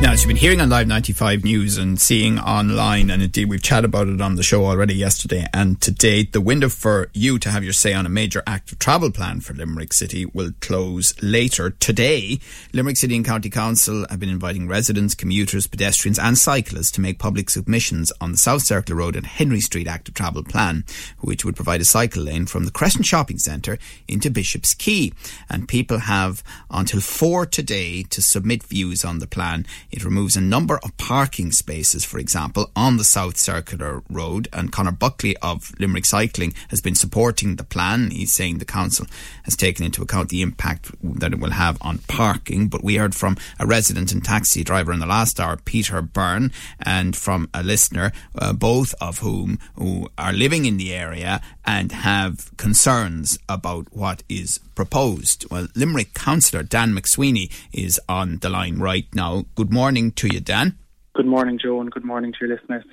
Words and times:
Now, 0.00 0.12
as 0.12 0.22
you've 0.22 0.28
been 0.28 0.36
hearing 0.36 0.60
on 0.60 0.70
Live 0.70 0.86
95 0.86 1.42
News 1.42 1.76
and 1.76 2.00
seeing 2.00 2.38
online, 2.38 3.10
and 3.10 3.20
indeed 3.20 3.48
we've 3.48 3.60
chatted 3.60 3.86
about 3.86 4.06
it 4.06 4.20
on 4.20 4.36
the 4.36 4.44
show 4.44 4.64
already 4.64 4.94
yesterday 4.94 5.48
and 5.52 5.80
today, 5.80 6.22
the 6.22 6.40
window 6.40 6.68
for 6.68 7.10
you 7.14 7.36
to 7.40 7.50
have 7.50 7.64
your 7.64 7.72
say 7.72 7.92
on 7.94 8.06
a 8.06 8.08
major 8.08 8.40
active 8.46 8.78
travel 8.78 9.10
plan 9.10 9.40
for 9.40 9.54
Limerick 9.54 9.92
City 9.92 10.24
will 10.24 10.52
close 10.60 11.20
later. 11.20 11.70
Today, 11.70 12.38
Limerick 12.72 12.96
City 12.96 13.16
and 13.16 13.24
County 13.24 13.50
Council 13.50 14.06
have 14.08 14.20
been 14.20 14.28
inviting 14.28 14.68
residents, 14.68 15.16
commuters, 15.16 15.66
pedestrians, 15.66 16.20
and 16.20 16.38
cyclists 16.38 16.92
to 16.92 17.00
make 17.00 17.18
public 17.18 17.50
submissions 17.50 18.12
on 18.20 18.30
the 18.30 18.38
South 18.38 18.62
Circular 18.62 19.00
Road 19.00 19.16
and 19.16 19.26
Henry 19.26 19.60
Street 19.60 19.88
active 19.88 20.14
travel 20.14 20.44
plan, 20.44 20.84
which 21.18 21.44
would 21.44 21.56
provide 21.56 21.80
a 21.80 21.84
cycle 21.84 22.22
lane 22.22 22.46
from 22.46 22.66
the 22.66 22.70
Crescent 22.70 23.04
Shopping 23.04 23.38
Centre 23.38 23.78
into 24.06 24.30
Bishop's 24.30 24.74
Quay. 24.74 25.12
And 25.50 25.66
people 25.66 25.98
have 25.98 26.44
until 26.70 27.00
four 27.00 27.46
today 27.46 28.04
to 28.04 28.22
submit 28.22 28.62
views 28.62 29.04
on 29.04 29.18
the 29.18 29.26
plan 29.26 29.66
it 29.90 30.04
removes 30.04 30.36
a 30.36 30.40
number 30.40 30.78
of 30.78 30.96
parking 30.98 31.50
spaces, 31.50 32.04
for 32.04 32.18
example, 32.18 32.70
on 32.76 32.98
the 32.98 33.04
South 33.04 33.38
Circular 33.38 34.02
Road. 34.10 34.48
And 34.52 34.70
Conor 34.70 34.92
Buckley 34.92 35.36
of 35.38 35.72
Limerick 35.78 36.04
Cycling 36.04 36.52
has 36.68 36.80
been 36.80 36.94
supporting 36.94 37.56
the 37.56 37.64
plan. 37.64 38.10
He's 38.10 38.34
saying 38.34 38.58
the 38.58 38.64
council 38.64 39.06
has 39.44 39.56
taken 39.56 39.86
into 39.86 40.02
account 40.02 40.28
the 40.28 40.42
impact 40.42 40.90
that 41.02 41.32
it 41.32 41.40
will 41.40 41.52
have 41.52 41.78
on 41.80 41.98
parking. 41.98 42.68
But 42.68 42.84
we 42.84 42.96
heard 42.96 43.14
from 43.14 43.38
a 43.58 43.66
resident 43.66 44.12
and 44.12 44.22
taxi 44.22 44.62
driver 44.62 44.92
in 44.92 45.00
the 45.00 45.06
last 45.06 45.40
hour, 45.40 45.56
Peter 45.56 46.02
Byrne, 46.02 46.52
and 46.78 47.16
from 47.16 47.48
a 47.54 47.62
listener, 47.62 48.12
uh, 48.38 48.52
both 48.52 48.94
of 49.00 49.20
whom 49.20 49.58
who 49.76 50.08
are 50.18 50.32
living 50.32 50.66
in 50.66 50.76
the 50.76 50.92
area 50.92 51.40
and 51.64 51.92
have 51.92 52.54
concerns 52.56 53.38
about 53.48 53.86
what 53.90 54.22
is 54.28 54.58
proposed. 54.74 55.50
Well, 55.50 55.68
Limerick 55.74 56.14
Councillor 56.14 56.62
Dan 56.62 56.94
McSweeney 56.94 57.50
is 57.72 58.00
on 58.08 58.38
the 58.38 58.50
line 58.50 58.78
right 58.78 59.06
now. 59.14 59.44
Good 59.54 59.72
morning 59.72 59.77
to 59.78 60.28
you, 60.28 60.40
Dan. 60.40 60.76
Good 61.14 61.26
morning, 61.26 61.58
Joe, 61.58 61.80
and 61.80 61.90
good 61.90 62.04
morning 62.04 62.32
to 62.32 62.46
your 62.46 62.56
listeners. 62.56 62.84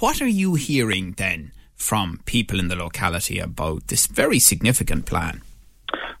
What 0.00 0.20
are 0.20 0.28
you 0.28 0.54
hearing 0.54 1.14
then 1.16 1.52
from 1.74 2.20
people 2.26 2.60
in 2.60 2.68
the 2.68 2.76
locality 2.76 3.38
about 3.38 3.88
this 3.88 4.06
very 4.06 4.38
significant 4.38 5.06
plan? 5.06 5.42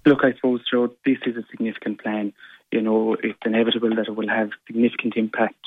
Look, 0.06 0.20
I 0.22 0.34
suppose, 0.34 0.62
Joe, 0.70 0.92
this 1.04 1.18
is 1.26 1.36
a 1.36 1.44
significant 1.50 2.00
plan. 2.00 2.32
You 2.72 2.80
know, 2.80 3.16
it's 3.22 3.38
inevitable 3.44 3.90
that 3.96 4.08
it 4.08 4.16
will 4.16 4.28
have 4.28 4.50
significant 4.66 5.14
impact 5.16 5.60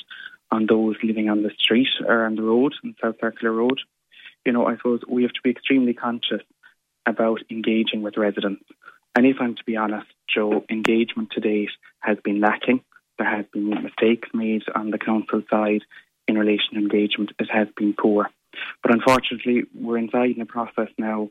on 0.51 0.65
those 0.65 0.95
living 1.03 1.29
on 1.29 1.43
the 1.43 1.51
street 1.57 1.89
or 2.05 2.25
on 2.25 2.35
the 2.35 2.43
road, 2.43 2.73
on 2.83 2.95
South 3.01 3.15
Circular 3.21 3.53
Road 3.53 3.79
you 4.45 4.51
know, 4.51 4.65
I 4.65 4.75
suppose 4.77 5.01
we 5.07 5.23
have 5.23 5.33
to 5.33 5.41
be 5.43 5.51
extremely 5.51 5.93
conscious 5.93 6.41
about 7.05 7.39
engaging 7.49 8.01
with 8.01 8.17
residents. 8.17 8.63
And 9.15 9.25
if 9.25 9.37
I'm 9.39 9.55
to 9.55 9.63
be 9.65 9.75
honest, 9.75 10.07
Joe, 10.33 10.63
engagement 10.69 11.31
to 11.31 11.41
date 11.41 11.69
has 11.99 12.17
been 12.23 12.39
lacking. 12.39 12.81
There 14.01 14.09
mistakes 14.09 14.29
made 14.33 14.63
on 14.75 14.91
the 14.91 14.97
council 14.97 15.41
side 15.49 15.81
in 16.27 16.37
relation 16.37 16.73
to 16.73 16.79
engagement. 16.79 17.31
It 17.39 17.49
has 17.51 17.67
been 17.77 17.93
poor. 17.93 18.29
But 18.83 18.93
unfortunately, 18.93 19.63
we're 19.73 19.97
inside 19.97 20.31
in 20.31 20.41
a 20.41 20.45
process 20.45 20.89
now, 20.97 21.29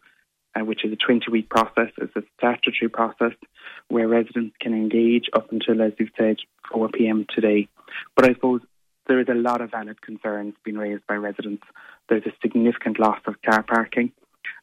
uh, 0.59 0.65
which 0.65 0.85
is 0.85 0.93
a 0.93 0.97
20 0.97 1.31
week 1.31 1.49
process. 1.49 1.91
It's 1.99 2.17
a 2.17 2.23
statutory 2.39 2.89
process 2.89 3.37
where 3.89 4.09
residents 4.09 4.57
can 4.61 4.73
engage 4.73 5.27
up 5.33 5.53
until, 5.53 5.83
as 5.83 5.93
you've 5.99 6.11
said, 6.17 6.37
4 6.73 6.89
pm 6.89 7.27
today. 7.35 7.69
But 8.17 8.25
I 8.31 8.35
suppose 8.35 8.63
there 9.07 9.21
is 9.21 9.29
a 9.29 9.35
lot 9.35 9.61
of 9.61 9.73
valid 9.73 10.01
concerns 10.01 10.55
being 10.65 10.79
raised 10.79 11.07
by 11.07 11.15
residents 11.15 11.65
there's 12.09 12.27
a 12.27 12.33
significant 12.43 12.99
loss 12.99 13.21
of 13.27 13.41
car 13.43 13.63
parking. 13.63 14.13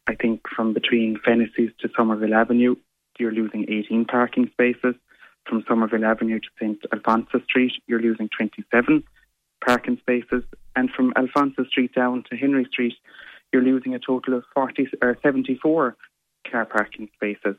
I 0.06 0.14
think 0.14 0.42
from 0.54 0.74
between 0.74 1.18
Fennessy's 1.24 1.70
to 1.80 1.88
Somerville 1.96 2.34
Avenue, 2.34 2.76
you're 3.18 3.32
losing 3.32 3.64
18 3.68 4.04
parking 4.04 4.48
spaces. 4.52 4.94
From 5.48 5.64
Somerville 5.66 6.04
Avenue 6.04 6.40
to 6.40 6.48
St 6.60 6.78
Alphonsus 6.92 7.42
Street, 7.44 7.72
you're 7.86 8.02
losing 8.02 8.28
27 8.36 9.02
parking 9.64 9.98
spaces. 9.98 10.44
And 10.76 10.90
from 10.90 11.12
Alphonsus 11.16 11.68
Street 11.68 11.94
down 11.94 12.24
to 12.30 12.36
Henry 12.36 12.66
Street, 12.70 12.94
you're 13.52 13.62
losing 13.62 13.94
a 13.94 13.98
total 13.98 14.34
of 14.34 14.44
40 14.54 14.88
or 15.00 15.16
74 15.22 15.96
car 16.50 16.64
parking 16.66 17.08
spaces. 17.14 17.56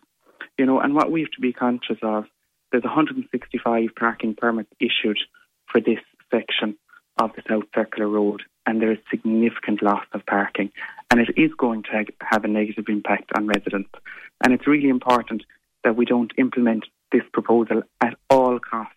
You 0.58 0.66
know, 0.66 0.80
and 0.80 0.94
what 0.94 1.12
we 1.12 1.22
have 1.22 1.32
to 1.32 1.42
be 1.42 1.54
conscious 1.54 1.98
of, 2.04 2.26
there's 2.72 2.84
165 2.84 3.90
parking 3.98 4.36
permits 4.36 4.70
issued 4.80 5.20
for 5.72 5.82
this 5.82 6.00
section 6.32 6.78
of 7.20 7.32
the 7.36 7.42
South 7.48 7.64
Circular 7.74 8.08
Road 8.08 8.44
and 8.70 8.80
there 8.80 8.92
is 8.92 9.00
significant 9.10 9.82
loss 9.82 10.06
of 10.14 10.24
parking. 10.28 10.72
And 11.10 11.20
it 11.20 11.30
is 11.36 11.52
going 11.58 11.84
to 11.84 12.06
have 12.22 12.44
a 12.44 12.48
negative 12.48 12.86
impact 12.88 13.32
on 13.36 13.48
residents. 13.48 13.90
And 14.44 14.54
it's 14.54 14.68
really 14.68 14.90
important 14.90 15.44
that 15.84 15.96
we 15.96 16.06
don't 16.06 16.32
implement 16.38 16.86
this 17.12 17.24
proposal 17.34 17.84
at 18.02 18.16
all 18.30 18.59
costs 18.59 18.94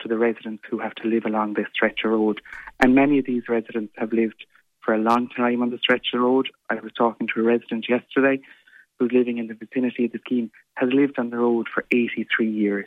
to 0.00 0.08
the 0.08 0.18
residents 0.18 0.62
who 0.68 0.78
have 0.78 0.94
to 0.96 1.08
live 1.08 1.24
along 1.24 1.54
this 1.54 1.66
stretch 1.72 2.00
of 2.04 2.10
road. 2.10 2.40
And 2.80 2.94
many 2.94 3.18
of 3.18 3.26
these 3.26 3.48
residents 3.48 3.92
have 3.96 4.12
lived 4.12 4.44
for 4.84 4.94
a 4.94 4.98
long 4.98 5.28
time 5.28 5.62
on 5.62 5.70
the 5.70 5.78
stretch 5.78 6.08
of 6.14 6.20
road. 6.20 6.48
I 6.68 6.74
was 6.74 6.92
talking 6.96 7.28
to 7.34 7.40
a 7.40 7.42
resident 7.42 7.86
yesterday 7.88 8.40
who's 8.98 9.12
living 9.12 9.38
in 9.38 9.46
the 9.46 9.54
vicinity 9.54 10.04
of 10.04 10.12
the 10.12 10.18
scheme, 10.18 10.50
has 10.74 10.88
lived 10.92 11.18
on 11.18 11.30
the 11.30 11.38
road 11.38 11.66
for 11.72 11.84
83 11.90 12.50
years. 12.50 12.86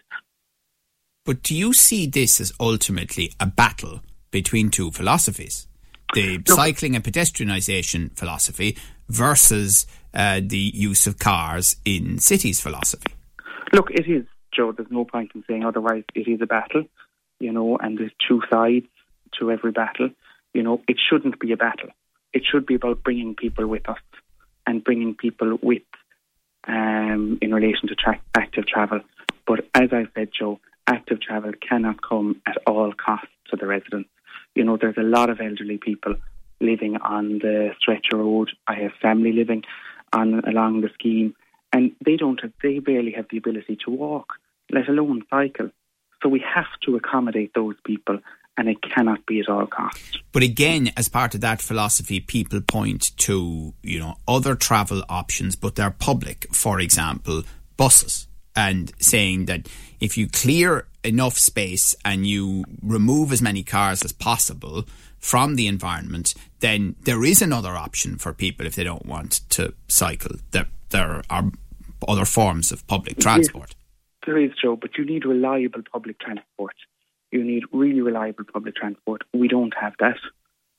But 1.26 1.44
do 1.44 1.56
you 1.56 1.74
see 1.74 2.08
this 2.08 2.40
as 2.40 2.54
ultimately 2.60 3.34
a 3.40 3.46
battle 3.46 4.02
between 4.32 4.70
two 4.70 4.92
philosophies? 4.92 5.68
the 6.14 6.38
Look, 6.38 6.48
cycling 6.48 6.96
and 6.96 7.04
pedestrianisation 7.04 8.16
philosophy 8.18 8.78
versus 9.10 9.86
uh, 10.14 10.42
the 10.44 10.72
use 10.74 11.08
of 11.08 11.20
cars 11.20 11.76
in 11.86 12.20
cities 12.20 12.60
philosophy? 12.60 13.14
Look, 13.74 13.92
it 13.92 14.08
is, 14.08 14.26
Joe. 14.58 14.72
There's 14.72 14.92
no 14.92 15.06
point 15.06 15.32
in 15.36 15.44
saying 15.48 15.64
otherwise. 15.64 16.04
It 16.16 16.28
is 16.28 16.42
a 16.42 16.48
battle, 16.48 16.86
you 17.40 17.52
know, 17.52 17.78
and 17.78 17.98
there's 17.98 18.12
two 18.28 18.42
sides 18.52 18.88
to 19.40 19.52
every 19.52 19.72
battle. 19.72 20.10
You 20.54 20.64
know, 20.64 20.82
it 20.88 20.98
shouldn't 21.00 21.40
be 21.40 21.52
a 21.52 21.58
battle. 21.58 21.90
It 22.34 22.44
should 22.50 22.66
be 22.66 22.76
about 22.76 23.04
bringing 23.04 23.36
people 23.36 23.68
with 23.68 23.88
us 23.88 24.02
and 24.66 24.84
bringing 24.84 25.16
people 25.16 25.58
with 25.62 25.84
um, 26.68 27.38
in 27.42 27.54
relation 27.54 27.88
to 27.90 27.96
tra- 27.96 28.22
active 28.36 28.68
travel. 28.68 29.02
But 29.46 29.68
as 29.74 29.90
I 29.94 30.08
said, 30.16 30.30
Joe, 30.38 30.60
active 30.88 31.22
travel 31.22 31.52
cannot 31.54 32.02
come 32.02 32.42
at 32.46 32.58
all 32.66 32.92
costs 32.94 33.32
to 33.52 33.56
the 33.56 33.68
residents 33.68 34.10
you 34.58 34.64
know, 34.64 34.76
there's 34.76 34.98
a 34.98 35.04
lot 35.04 35.30
of 35.30 35.40
elderly 35.40 35.78
people 35.78 36.16
living 36.60 36.98
on 36.98 37.38
the 37.38 37.76
stretcher 37.80 38.18
road. 38.18 38.50
I 38.68 38.74
have 38.82 38.92
family 39.00 39.32
living 39.32 39.64
on 40.12 40.42
along 40.46 40.82
the 40.82 40.90
scheme, 40.96 41.36
and 41.72 41.92
they 42.04 42.16
don't. 42.16 42.42
Have, 42.42 42.54
they 42.64 42.80
barely 42.80 43.12
have 43.12 43.28
the 43.30 43.38
ability 43.38 43.78
to 43.86 43.92
walk, 43.92 44.34
let 44.72 44.88
alone 44.90 45.24
cycle. 45.30 45.70
So 46.22 46.30
we 46.30 46.44
have 46.54 46.66
to 46.86 46.96
accommodate 46.96 47.52
those 47.54 47.76
people, 47.86 48.20
and 48.58 48.68
it 48.68 48.78
cannot 48.82 49.26
be 49.26 49.40
at 49.40 49.50
all 49.50 49.68
costs. 49.68 50.18
But 50.32 50.44
again, 50.44 50.92
as 50.98 51.10
part 51.10 51.36
of 51.36 51.42
that 51.42 51.62
philosophy, 51.62 52.20
people 52.20 52.62
point 52.62 53.16
to 53.18 53.74
you 53.84 54.00
know 54.00 54.16
other 54.28 54.56
travel 54.56 55.04
options, 55.10 55.56
but 55.56 55.76
they're 55.76 55.92
public. 55.92 56.48
For 56.54 56.80
example, 56.80 57.44
buses, 57.78 58.28
and 58.56 58.92
saying 59.00 59.46
that 59.46 59.68
if 60.00 60.18
you 60.18 60.28
clear 60.28 60.88
enough 61.04 61.38
space 61.38 61.96
and 62.04 62.26
you 62.26 62.66
remove 62.82 63.32
as 63.32 63.42
many 63.42 63.64
cars 63.64 64.04
as 64.04 64.12
possible 64.12 64.86
from 65.20 65.56
the 65.56 65.68
environment, 65.68 66.34
then 66.60 66.96
there 67.04 67.24
is 67.24 67.42
another 67.42 67.76
option 67.76 68.18
for 68.18 68.34
people 68.34 68.66
if 68.66 68.76
they 68.76 68.84
don't 68.84 69.06
want 69.06 69.42
to 69.50 69.74
cycle. 69.88 70.36
There, 70.52 70.68
there 70.90 71.22
are 71.30 71.52
other 72.08 72.26
forms 72.26 72.72
of 72.72 72.86
public 72.88 73.20
transport. 73.20 73.76
There 74.28 74.38
is, 74.38 74.52
Joe, 74.62 74.76
but 74.76 74.98
you 74.98 75.06
need 75.06 75.24
reliable 75.24 75.84
public 75.90 76.20
transport. 76.20 76.76
You 77.32 77.46
need 77.46 77.64
really 77.72 78.02
reliable 78.02 78.44
public 78.44 78.76
transport. 78.76 79.24
We 79.34 79.48
don't 79.48 79.74
have 79.80 79.94
that 80.00 80.18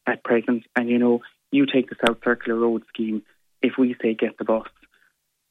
at 0.06 0.22
present. 0.22 0.64
And 0.76 0.90
you 0.90 0.98
know, 0.98 1.20
you 1.50 1.64
take 1.64 1.88
the 1.88 1.96
South 2.06 2.18
Circular 2.22 2.60
Road 2.60 2.82
scheme, 2.92 3.22
if 3.62 3.72
we 3.78 3.96
say 4.02 4.12
get 4.12 4.36
the 4.36 4.44
bus, 4.44 4.68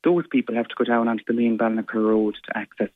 those 0.03 0.25
people 0.31 0.53
have 0.53 0.67
to 0.67 0.75
go 0.77 0.83
down 0.83 1.07
onto 1.07 1.23
the 1.27 1.33
main 1.33 1.57
Ballinacurra 1.57 2.09
Road 2.09 2.35
to 2.45 2.57
access 2.57 2.89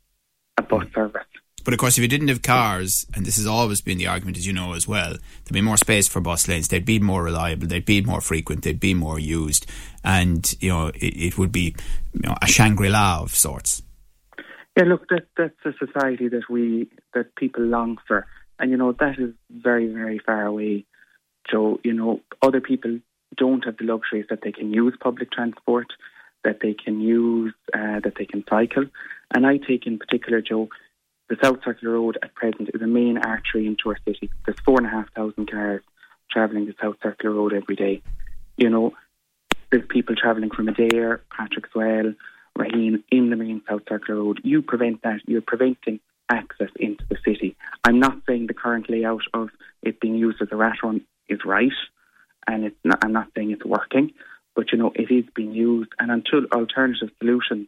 a 0.58 0.62
bus 0.62 0.84
mm. 0.84 0.94
service. 0.94 1.26
But 1.64 1.74
of 1.74 1.80
course, 1.80 1.98
if 1.98 2.04
you 2.04 2.08
didn't 2.08 2.28
have 2.28 2.44
cars, 2.44 3.08
and 3.16 3.26
this 3.26 3.38
has 3.38 3.48
always 3.48 3.82
been 3.82 3.98
the 3.98 4.08
argument, 4.08 4.38
as 4.38 4.46
you 4.46 4.54
know 4.54 4.74
as 4.74 4.88
well, 4.88 5.12
there'd 5.14 5.54
be 5.54 5.62
more 5.62 5.78
space 5.78 6.08
for 6.08 6.22
bus 6.22 6.48
lanes. 6.48 6.68
They'd 6.68 6.86
be 6.86 7.00
more 7.00 7.24
reliable. 7.24 7.68
They'd 7.68 7.86
be 7.86 8.02
more 8.02 8.22
frequent. 8.22 8.64
They'd 8.64 8.80
be 8.80 8.94
more 8.94 9.20
used, 9.20 9.66
and 10.04 10.54
you 10.60 10.70
know 10.70 10.88
it, 10.90 11.00
it 11.00 11.38
would 11.40 11.52
be 11.52 11.76
you 12.14 12.22
know, 12.22 12.36
a 12.40 12.48
Shangri 12.48 12.90
La 12.90 13.22
of 13.22 13.34
sorts. 13.34 13.82
Yeah, 14.78 14.84
look, 14.86 15.08
that 15.10 15.28
that's 15.38 15.66
a 15.66 15.74
society 15.86 16.30
that 16.30 16.50
we 16.50 16.90
that 17.14 17.36
people 17.36 17.64
long 17.64 17.98
for, 18.08 18.26
and 18.60 18.72
you 18.72 18.78
know 18.78 18.94
that 18.94 19.20
is 19.20 19.34
very 19.50 19.88
very 19.88 20.20
far 20.20 20.46
away. 20.46 20.86
So 21.50 21.80
you 21.84 21.94
know, 21.94 22.22
other 22.42 22.62
people 22.62 23.00
don't 23.36 23.66
have 23.66 23.78
the 23.78 23.86
luxuries 23.86 24.28
that 24.30 24.42
they 24.44 24.52
can 24.52 24.74
use 24.74 24.96
public 25.00 25.32
transport, 25.32 25.88
that 26.44 26.60
they 26.62 26.74
can 26.74 27.02
use, 27.02 27.54
uh, 27.74 28.00
that 28.04 28.14
they 28.18 28.26
can 28.26 28.44
cycle, 28.50 28.86
and 29.34 29.46
I 29.46 29.58
take 29.58 29.86
in 29.86 30.00
particular, 30.00 30.42
Joe 30.42 30.70
the 31.32 31.38
South 31.42 31.60
Circular 31.64 31.94
Road 31.94 32.18
at 32.22 32.36
present 32.36 32.70
is 32.74 32.82
a 32.82 32.88
main 32.88 33.18
artery 33.18 33.66
into 33.66 33.88
our 33.88 33.98
city. 34.06 34.30
There's 34.46 34.60
four 34.66 34.78
and 34.78 34.86
a 34.86 34.90
half 34.90 35.14
thousand 35.14 35.50
cars 35.50 35.82
travelling 36.30 36.66
the 36.66 36.76
South 36.82 36.98
Circular 37.02 37.34
Road 37.34 37.54
every 37.54 37.78
day. 37.78 38.02
You 38.58 38.70
know, 38.70 38.92
there's 39.72 39.86
people 39.88 40.14
travelling 40.14 40.50
from 40.50 40.68
Adare, 40.68 41.22
Patrick's 41.36 41.74
Well, 41.74 42.14
Raheen 42.58 43.04
in 43.12 43.30
the 43.30 43.36
main 43.36 43.62
South 43.70 43.82
Circular 43.88 44.22
Road. 44.22 44.42
You 44.44 44.62
prevent 44.62 45.02
that. 45.04 45.20
You're 45.26 45.42
preventing 45.42 46.00
access 46.30 46.70
into 46.80 47.04
the 47.10 47.18
city. 47.26 47.56
I'm 47.84 48.00
not 48.00 48.18
saying 48.28 48.48
the 48.48 48.54
current 48.54 48.90
layout 48.90 49.24
of 49.34 49.50
it 49.82 50.00
being 50.00 50.16
used 50.16 50.42
as 50.42 50.48
a 50.52 50.56
rat 50.56 50.78
run 50.84 51.02
is 51.28 51.40
right, 51.46 51.72
and 52.48 52.66
it's 52.66 52.76
not, 52.84 53.00
I'm 53.04 53.14
not 53.14 53.28
saying 53.36 53.52
it's 53.52 53.66
working, 53.66 54.12
but 54.56 54.72
you 54.72 54.78
know 54.78 54.92
it 54.96 55.12
is 55.12 55.26
being 55.36 55.52
used, 55.52 55.90
and 56.00 56.12
until 56.12 56.46
alternative 56.54 57.10
solutions 57.20 57.68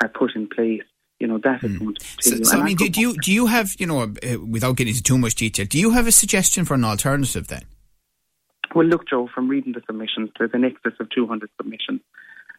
are 0.00 0.08
put 0.08 0.34
in 0.34 0.48
place, 0.48 0.82
you 1.18 1.26
know 1.26 1.38
that 1.38 1.64
is 1.64 1.72
mm. 1.72 1.78
going 1.78 1.94
to 1.94 2.00
continue. 2.00 2.44
So, 2.44 2.50
so 2.50 2.60
I 2.60 2.64
mean, 2.64 2.76
do, 2.76 2.88
do, 2.88 3.00
you 3.00 3.14
do 3.16 3.32
you 3.32 3.46
have 3.46 3.74
you 3.78 3.86
know 3.86 4.02
uh, 4.02 4.40
without 4.40 4.76
getting 4.76 4.92
into 4.92 5.02
too 5.02 5.18
much 5.18 5.34
detail, 5.34 5.66
do 5.66 5.78
you 5.78 5.90
have 5.90 6.06
a 6.06 6.12
suggestion 6.12 6.64
for 6.64 6.74
an 6.74 6.84
alternative 6.84 7.48
then? 7.48 7.62
Well, 8.74 8.86
look, 8.86 9.08
Joe, 9.08 9.28
from 9.34 9.48
reading 9.48 9.72
the 9.72 9.82
submissions, 9.86 10.30
there's 10.38 10.50
an 10.52 10.64
excess 10.64 10.92
of 11.00 11.08
200 11.10 11.48
submissions. 11.56 12.00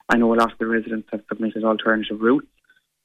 I 0.09 0.17
know 0.17 0.33
a 0.33 0.35
lot 0.35 0.51
of 0.51 0.57
the 0.57 0.67
residents 0.67 1.07
have 1.11 1.21
submitted 1.29 1.63
alternative 1.63 2.19
routes, 2.19 2.47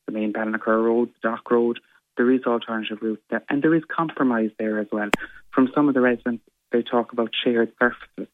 the 0.06 0.12
main 0.12 0.32
Ballinacurra 0.32 0.82
Road, 0.82 1.10
the 1.10 1.28
Dock 1.28 1.50
Road. 1.50 1.80
There 2.16 2.30
is 2.30 2.44
alternative 2.46 2.98
routes 3.02 3.22
there, 3.28 3.44
and 3.48 3.62
there 3.62 3.74
is 3.74 3.82
compromise 3.94 4.50
there 4.58 4.78
as 4.78 4.86
well. 4.90 5.10
From 5.52 5.70
some 5.74 5.88
of 5.88 5.94
the 5.94 6.00
residents, 6.00 6.44
they 6.72 6.82
talk 6.82 7.12
about 7.12 7.30
shared 7.44 7.72
surfaces. 7.78 8.32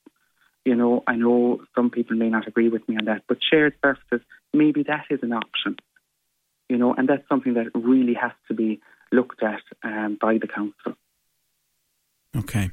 You 0.64 0.74
know, 0.74 1.02
I 1.06 1.16
know 1.16 1.62
some 1.74 1.90
people 1.90 2.16
may 2.16 2.28
not 2.28 2.46
agree 2.46 2.68
with 2.68 2.86
me 2.88 2.96
on 2.96 3.06
that, 3.06 3.22
but 3.26 3.38
shared 3.42 3.74
surfaces, 3.82 4.24
maybe 4.52 4.84
that 4.84 5.06
is 5.10 5.20
an 5.22 5.32
option. 5.32 5.76
You 6.68 6.76
know, 6.76 6.94
and 6.94 7.08
that's 7.08 7.26
something 7.28 7.54
that 7.54 7.70
really 7.74 8.14
has 8.14 8.32
to 8.48 8.54
be 8.54 8.80
looked 9.10 9.42
at 9.42 9.62
um, 9.82 10.18
by 10.20 10.34
the 10.38 10.46
council. 10.46 10.92
Okay. 12.36 12.70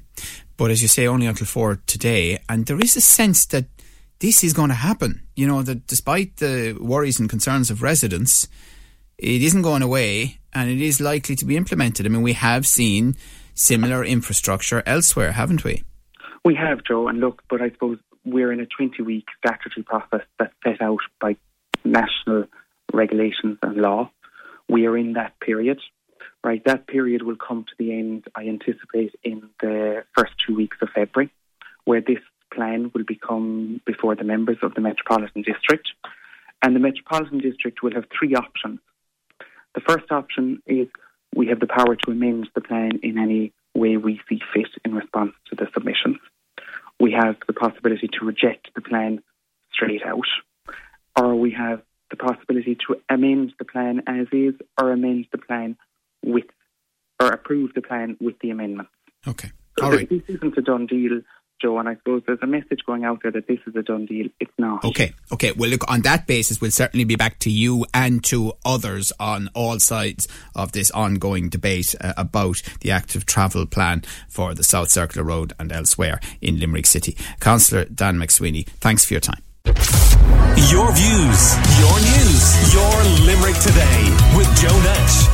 But 0.58 0.72
as 0.72 0.82
you 0.82 0.88
say, 0.88 1.08
only 1.08 1.28
until 1.28 1.48
four 1.48 1.80
today. 1.88 2.40
And 2.50 2.66
there 2.66 2.80
is 2.80 2.96
a 2.96 3.02
sense 3.02 3.46
that 3.48 3.66
this 4.20 4.44
is 4.44 4.54
going 4.54 4.70
to 4.70 4.76
happen. 4.76 5.22
You 5.36 5.48
know, 5.48 5.62
that 5.64 5.88
despite 5.88 6.38
the 6.38 6.78
worries 6.80 7.20
and 7.20 7.30
concerns 7.30 7.70
of 7.70 7.82
residents, 7.82 8.48
it 9.18 9.42
isn't 9.42 9.62
going 9.62 9.82
away 9.82 10.40
and 10.54 10.70
it 10.70 10.82
is 10.82 11.00
likely 11.00 11.36
to 11.36 11.46
be 11.46 11.58
implemented. 11.58 12.06
I 12.06 12.10
mean, 12.10 12.22
we 12.22 12.34
have 12.34 12.66
seen 12.66 13.16
similar 13.56 14.04
infrastructure 14.04 14.84
elsewhere, 14.86 15.32
haven't 15.32 15.64
we? 15.64 15.84
We 16.46 16.56
have, 16.56 16.84
Joe. 16.84 17.08
And 17.08 17.20
look, 17.20 17.42
but 17.50 17.62
I 17.62 17.70
suppose 17.72 17.98
we're 18.26 18.52
in 18.52 18.60
a 18.60 18.66
20 18.66 19.02
week 19.04 19.26
statutory 19.38 19.84
process 19.84 20.26
that's 20.40 20.54
set 20.64 20.82
out 20.82 21.00
by 21.20 21.36
national 21.84 22.46
regulations 22.94 23.58
and 23.62 23.78
law. 23.78 24.12
We 24.70 24.86
are 24.86 24.98
in 24.98 25.14
that 25.14 25.40
period 25.40 25.80
right, 26.48 26.64
that 26.66 26.88
period 26.88 27.24
will 27.24 27.36
come 27.36 27.66
to 27.66 27.74
the 27.78 27.92
end, 27.92 28.26
I 28.36 28.48
anticipate, 28.48 29.16
in 29.24 29.50
the 29.62 30.04
first 30.16 30.34
two 30.46 30.56
weeks 30.56 30.78
of 30.82 30.90
February, 30.96 31.32
where 31.84 32.02
this 32.02 32.20
plan 32.58 32.92
will 32.94 33.04
become 33.04 33.82
before 33.86 34.16
the 34.16 34.24
members 34.24 34.58
of 34.64 34.74
the 34.74 34.82
Metropolitan 34.82 35.44
District. 35.44 35.88
And 36.62 36.76
the 36.76 36.80
Metropolitan 36.80 37.40
District 37.40 37.84
will 37.84 37.94
have 37.94 38.06
three 38.18 38.34
options. 38.34 38.80
The 39.76 39.82
first 39.82 40.12
option 40.12 40.62
is 40.66 40.88
we 41.36 41.48
have 41.48 41.60
the 41.60 41.68
power 41.68 41.96
to 41.96 42.12
amend 42.12 42.50
the 42.56 42.62
plan 42.62 43.00
in 43.04 43.20
any 43.20 43.54
way 43.76 43.98
we 43.98 44.20
see 44.28 44.42
fit 44.54 44.72
in 44.84 44.96
response 44.96 45.34
to 45.50 45.56
the 45.56 45.68
submissions. 45.74 46.18
We 47.00 47.12
have 47.12 47.36
the 47.46 47.54
possibility 47.54 48.10
to 48.20 48.26
reject 48.26 48.74
the 48.74 48.82
plan 48.82 49.22
straight 49.72 50.02
out, 50.04 50.30
or 51.16 51.36
we 51.36 51.52
have 51.52 51.82
the 52.10 52.16
possibility 52.16 52.76
to 52.88 52.96
amend 53.08 53.54
the 53.60 53.66
plan 53.66 54.02
as 54.08 54.26
is 54.32 54.56
or 54.82 54.92
amend 54.92 55.28
the 55.32 55.38
plan 55.38 55.78
with 56.26 56.46
or 57.20 57.28
approve 57.28 57.74
the 57.76 57.82
plan 57.82 58.18
with 58.20 58.40
the 58.40 58.50
amendments. 58.50 58.92
Okay. 59.28 59.52
So 59.78 59.86
All 59.86 59.92
right. 59.92 60.10
This 60.10 60.24
isn't 60.28 60.58
a 60.58 60.62
done 60.62 60.88
deal, 60.88 61.22
Joe, 61.62 61.80
and 61.80 61.90
I 61.90 61.96
suppose 61.96 62.24
there's 62.28 62.40
a 62.42 62.48
message 62.48 62.82
going 62.86 63.04
out 63.04 63.22
there 63.24 63.32
that 63.32 63.48
this 63.48 63.60
is 63.66 63.76
a 63.76 63.82
done 63.82 64.06
deal. 64.06 64.28
It's 64.40 64.52
not. 64.58 64.84
Okay. 64.86 65.14
Okay. 65.32 65.52
Well, 65.54 65.70
look, 65.70 65.90
on 65.90 66.02
that 66.02 66.28
basis, 66.28 66.62
we'll 66.62 66.72
certainly 66.72 67.04
be 67.04 67.16
back 67.16 67.40
to 67.40 67.50
you 67.50 67.86
and 67.94 68.24
to 68.26 68.54
others 68.66 69.12
on 69.20 69.50
all 69.54 69.80
sides 69.80 70.28
of 70.56 70.72
this 70.72 70.92
ongoing 70.92 71.50
debate 71.50 71.96
uh, 72.02 72.14
about 72.18 72.62
the 72.82 72.92
active 72.92 73.26
travel 73.26 73.66
plan 73.66 74.04
for 74.30 74.54
the 74.54 74.64
South 74.64 74.90
Circular 74.90 75.26
Road 75.26 75.54
and 75.60 75.72
elsewhere 75.72 76.20
in 76.42 76.60
Limerick 76.60 76.86
City. 76.86 77.18
Councillor 77.40 77.86
Dan 77.86 78.18
McSweeney, 78.18 78.68
thanks 78.68 79.06
for 79.06 79.14
your 79.14 79.22
time. 79.22 79.42
Your 80.70 80.92
views, 80.92 81.54
your 81.78 81.98
news, 82.00 82.74
your 82.74 83.04
Limerick 83.26 83.58
today 83.62 84.36
with 84.36 84.48
Joe 84.58 84.78
Nash. 84.84 85.28